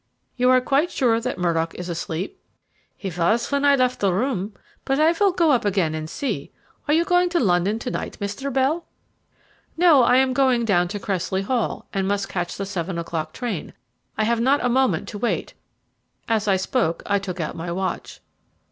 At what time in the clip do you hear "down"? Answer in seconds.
10.65-10.87